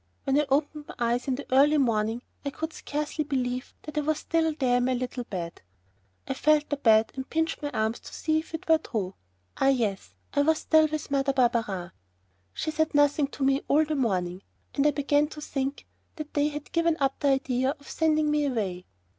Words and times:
When 0.23 0.39
I 0.41 0.47
opened 0.49 0.87
my 0.87 0.95
eyes 0.97 1.27
in 1.27 1.35
the 1.35 1.45
early 1.53 1.77
morning 1.77 2.23
I 2.43 2.49
could 2.49 2.73
scarcely 2.73 3.23
believe 3.23 3.75
that 3.83 3.99
I 3.99 4.01
was 4.01 4.17
still 4.17 4.51
there 4.57 4.77
in 4.77 4.85
my 4.85 4.95
little 4.95 5.25
bed. 5.25 5.61
I 6.27 6.33
felt 6.33 6.71
the 6.71 6.77
bed 6.77 7.11
and 7.13 7.29
pinched 7.29 7.61
my 7.61 7.69
arms 7.69 7.99
to 7.99 8.13
see 8.15 8.39
if 8.39 8.55
it 8.55 8.67
were 8.67 8.79
true. 8.79 9.13
Ah, 9.57 9.67
yes, 9.67 10.15
I 10.33 10.41
was 10.41 10.57
still 10.57 10.87
with 10.87 11.11
Mother 11.11 11.33
Barberin. 11.33 11.91
She 12.51 12.71
said 12.71 12.95
nothing 12.95 13.27
to 13.27 13.43
me 13.43 13.61
all 13.67 13.85
the 13.85 13.93
morning, 13.93 14.41
and 14.73 14.87
I 14.87 14.89
began 14.89 15.27
to 15.27 15.39
think 15.41 15.85
that 16.15 16.33
they 16.33 16.47
had 16.47 16.71
given 16.71 16.97
up 16.99 17.19
the 17.19 17.27
idea 17.27 17.75
of 17.79 17.87
sending 17.87 18.31
me 18.31 18.45
away. 18.47 18.87